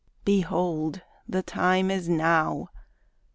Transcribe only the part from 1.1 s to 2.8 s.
The time is now!